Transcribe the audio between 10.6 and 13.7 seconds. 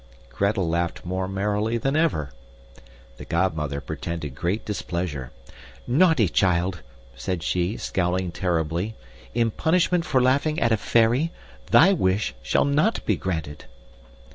a fairy, THY wish shall not be granted."